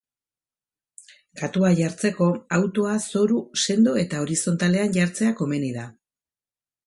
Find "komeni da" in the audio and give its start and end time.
5.43-5.85